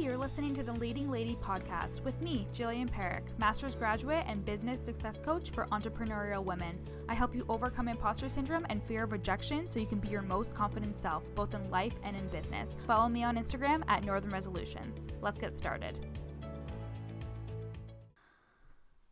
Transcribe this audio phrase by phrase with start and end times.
[0.00, 4.80] You're listening to the Leading Lady podcast with me, Jillian Perrick, master's graduate and business
[4.80, 6.78] success coach for entrepreneurial women.
[7.08, 10.22] I help you overcome imposter syndrome and fear of rejection so you can be your
[10.22, 12.76] most confident self, both in life and in business.
[12.86, 15.08] Follow me on Instagram at Northern Resolutions.
[15.20, 15.98] Let's get started.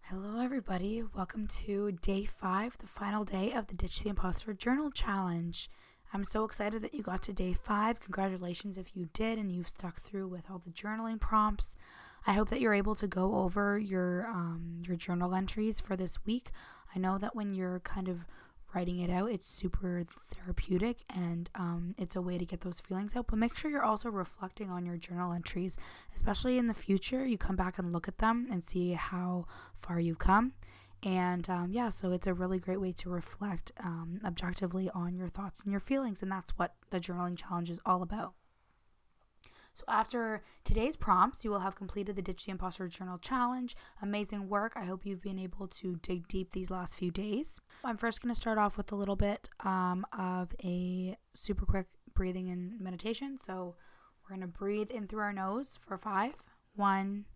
[0.03, 1.03] Hello, everybody.
[1.17, 5.69] Welcome to day five, the final day of the Ditch the Imposter Journal Challenge.
[6.13, 8.01] I'm so excited that you got to day five.
[8.01, 11.77] Congratulations if you did and you've stuck through with all the journaling prompts.
[12.27, 16.25] I hope that you're able to go over your um, your journal entries for this
[16.25, 16.51] week.
[16.95, 18.21] I know that when you're kind of
[18.75, 20.05] writing it out, it's super
[20.35, 23.27] therapeutic and um, it's a way to get those feelings out.
[23.29, 25.79] But make sure you're also reflecting on your journal entries,
[26.15, 27.25] especially in the future.
[27.25, 29.47] You come back and look at them and see how
[29.81, 30.53] far you've come.
[31.03, 35.29] And um, yeah, so it's a really great way to reflect um, objectively on your
[35.29, 36.23] thoughts and your feelings.
[36.23, 38.35] And that's what the journaling challenge is all about.
[39.77, 43.77] So, after today's prompts, you will have completed the Ditch the Imposter Journal Challenge.
[44.01, 44.73] Amazing work.
[44.75, 47.61] I hope you've been able to dig deep these last few days.
[47.85, 51.89] I'm first going to start off with a little bit um, of a super quick
[52.15, 53.37] breathing and meditation.
[53.39, 53.77] So,
[54.23, 56.33] we're going to breathe in through our nose for five.
[56.75, 57.27] One,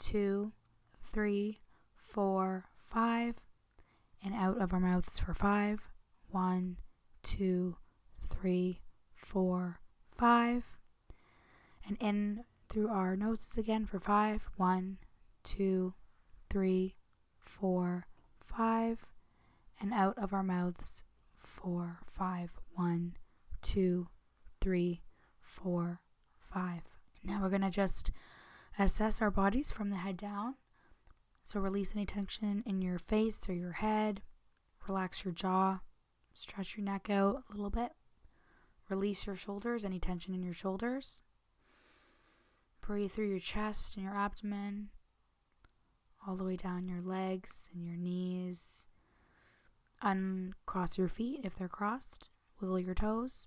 [0.00, 0.52] two,
[1.12, 1.60] three,
[1.96, 3.36] four, five,
[4.24, 5.80] and out of our mouths for five.
[6.30, 6.76] One,
[7.22, 7.76] two,
[8.28, 8.80] three,
[9.14, 9.80] four,
[10.16, 10.64] five.
[11.86, 14.48] And in through our noses again for five.
[14.56, 14.98] One,
[15.42, 15.94] two,
[16.50, 16.96] three,
[17.38, 18.06] four,
[18.40, 18.98] five.
[19.80, 21.04] And out of our mouths
[21.38, 22.50] for five.
[22.74, 23.14] One,
[23.62, 24.08] two,
[24.60, 25.02] three,
[25.40, 26.00] four,
[26.52, 26.82] five.
[27.24, 28.10] Now we're going to just
[28.78, 30.54] assess our bodies from the head down.
[31.48, 34.20] So release any tension in your face or your head.
[34.86, 35.80] Relax your jaw.
[36.34, 37.92] Stretch your neck out a little bit.
[38.90, 41.22] Release your shoulders, any tension in your shoulders.
[42.82, 44.90] Breathe through your chest and your abdomen,
[46.26, 48.86] all the way down your legs and your knees.
[50.02, 52.28] Uncross your feet if they're crossed.
[52.60, 53.46] Wiggle your toes.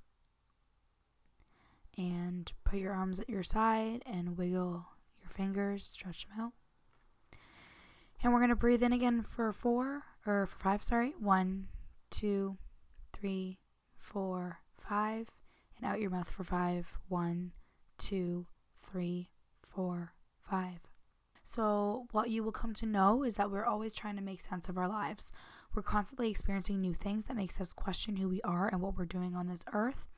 [1.99, 4.87] And put your arms at your side and wiggle
[5.19, 6.53] your fingers, stretch them out.
[8.23, 11.13] And we're going to breathe in again for four, or for five, sorry.
[11.19, 11.67] One,
[12.11, 12.57] two,
[13.13, 13.59] three,
[13.97, 15.29] four, five.
[15.77, 16.93] And out your mouth for five.
[17.07, 17.51] One,
[17.97, 18.45] two,
[18.77, 19.29] three,
[19.63, 20.79] four, five.
[21.43, 24.69] So, what you will come to know is that we're always trying to make sense
[24.69, 25.31] of our lives.
[25.73, 29.05] We're constantly experiencing new things that makes us question who we are and what we're
[29.05, 30.09] doing on this earth.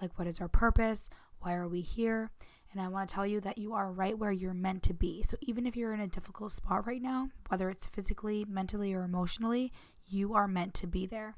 [0.00, 1.10] Like, what is our purpose?
[1.40, 2.30] Why are we here?
[2.72, 5.22] And I want to tell you that you are right where you're meant to be.
[5.22, 9.04] So even if you're in a difficult spot right now, whether it's physically, mentally, or
[9.04, 9.72] emotionally,
[10.06, 11.34] you are meant to be there.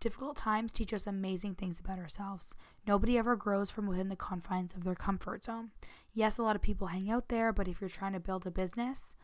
[0.00, 2.54] Difficult times teach us amazing things about ourselves.
[2.86, 5.70] Nobody ever grows from within the confines of their comfort zone.
[6.14, 8.50] Yes, a lot of people hang out there, but if you're trying to build a
[8.50, 9.14] business,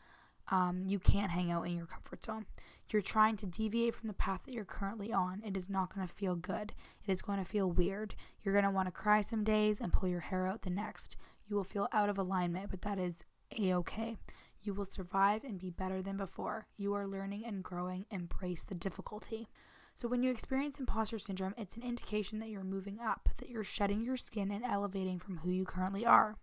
[0.48, 2.46] um, you can't hang out in your comfort zone.
[2.90, 5.42] You're trying to deviate from the path that you're currently on.
[5.44, 6.72] It is not going to feel good.
[7.04, 8.14] It is going to feel weird.
[8.44, 11.16] You're going to want to cry some days and pull your hair out the next.
[11.48, 13.24] You will feel out of alignment, but that is
[13.58, 14.16] a okay.
[14.62, 16.66] You will survive and be better than before.
[16.76, 18.06] You are learning and growing.
[18.10, 19.48] Embrace the difficulty.
[19.94, 23.64] So, when you experience imposter syndrome, it's an indication that you're moving up, that you're
[23.64, 26.36] shedding your skin and elevating from who you currently are.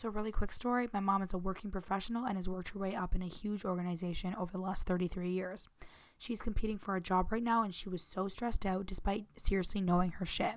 [0.00, 2.94] So, really quick story my mom is a working professional and has worked her way
[2.94, 5.68] up in a huge organization over the last 33 years.
[6.16, 9.82] She's competing for a job right now and she was so stressed out despite seriously
[9.82, 10.54] knowing her shit.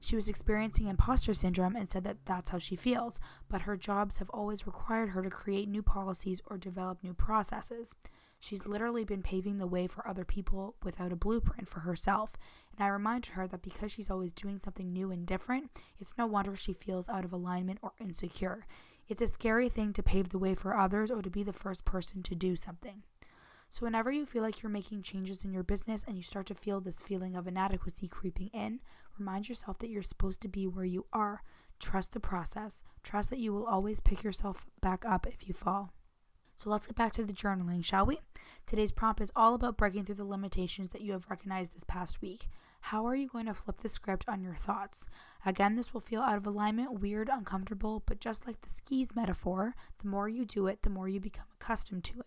[0.00, 3.20] She was experiencing imposter syndrome and said that that's how she feels,
[3.50, 7.94] but her jobs have always required her to create new policies or develop new processes.
[8.40, 12.32] She's literally been paving the way for other people without a blueprint for herself.
[12.76, 16.26] And I reminded her that because she's always doing something new and different, it's no
[16.26, 18.66] wonder she feels out of alignment or insecure.
[19.08, 21.84] It's a scary thing to pave the way for others or to be the first
[21.84, 23.04] person to do something.
[23.70, 26.54] So, whenever you feel like you're making changes in your business and you start to
[26.54, 28.80] feel this feeling of inadequacy creeping in,
[29.18, 31.42] remind yourself that you're supposed to be where you are.
[31.78, 32.82] Trust the process.
[33.02, 35.92] Trust that you will always pick yourself back up if you fall.
[36.56, 38.18] So let's get back to the journaling, shall we?
[38.66, 42.22] Today's prompt is all about breaking through the limitations that you have recognized this past
[42.22, 42.48] week.
[42.80, 45.06] How are you going to flip the script on your thoughts?
[45.44, 49.74] Again, this will feel out of alignment, weird, uncomfortable, but just like the skis metaphor,
[50.02, 52.26] the more you do it, the more you become accustomed to it.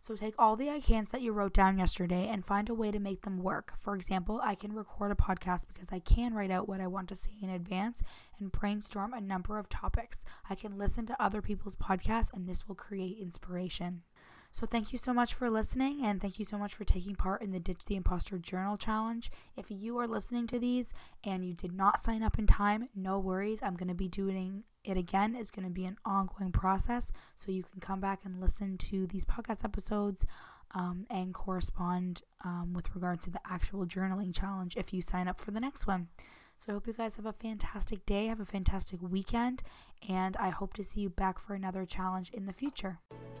[0.00, 2.90] So take all the I can'ts that you wrote down yesterday and find a way
[2.90, 3.74] to make them work.
[3.80, 7.08] For example, I can record a podcast because I can write out what I want
[7.08, 8.02] to say in advance
[8.38, 10.24] and brainstorm a number of topics.
[10.48, 14.02] I can listen to other people's podcasts and this will create inspiration.
[14.50, 17.42] So, thank you so much for listening and thank you so much for taking part
[17.42, 19.30] in the Ditch the Imposter Journal Challenge.
[19.58, 23.18] If you are listening to these and you did not sign up in time, no
[23.18, 23.62] worries.
[23.62, 25.34] I'm going to be doing it again.
[25.34, 27.12] is going to be an ongoing process.
[27.36, 30.26] So, you can come back and listen to these podcast episodes
[30.72, 35.40] um, and correspond um, with regard to the actual journaling challenge if you sign up
[35.40, 36.08] for the next one.
[36.56, 39.62] So I hope you guys have a fantastic day, have a fantastic weekend,
[40.08, 42.98] and I hope to see you back for another challenge in the future.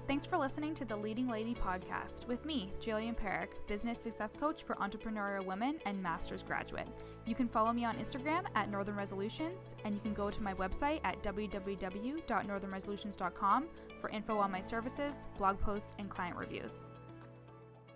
[0.08, 4.62] Thanks for listening to the Leading Lady podcast with me, Jillian Perrick, business success coach
[4.62, 6.88] for entrepreneurial women and master's graduate.
[7.26, 10.54] You can follow me on Instagram at Northern Resolutions, and you can go to my
[10.54, 13.66] website at www.northernresolutions.com
[14.00, 16.76] for info on my services, blog posts, and client reviews.